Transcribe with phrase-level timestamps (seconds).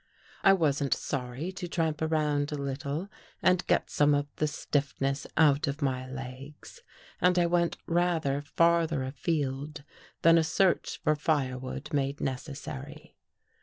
[0.41, 3.07] I wasn't sorry to tramp around a little
[3.43, 6.81] and get some of the stiffness out of my legs,
[7.21, 9.83] and I went rather farther afield
[10.23, 13.15] than a search for firewood made neces sary.